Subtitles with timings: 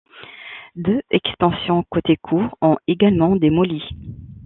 [0.75, 3.83] Deux extensions côté cour ont également démolies.